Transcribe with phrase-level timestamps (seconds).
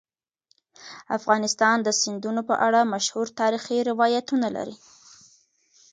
[1.17, 4.77] افغانستان د سیندونه په اړه مشهور تاریخی روایتونه لري.